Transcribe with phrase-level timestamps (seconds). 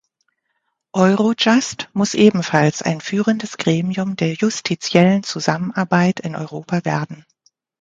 [0.93, 7.23] Eurojust muss ebenfalls ein führendes Gremium der justiziellen Zusammenarbeit in Europa werden.